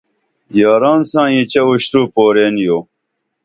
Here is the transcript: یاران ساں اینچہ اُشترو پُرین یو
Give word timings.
یاران 0.59 0.99
ساں 1.09 1.27
اینچہ 1.33 1.61
اُشترو 1.67 2.01
پُرین 2.13 2.55
یو 2.65 2.77